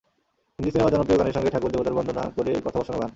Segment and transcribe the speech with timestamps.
[0.59, 3.09] হিন্দি সিনেমার জনপ্রিয় গানের সঙ্গে ঠাকুর-দেবতার বন্দনা করে কথা বসানো গান।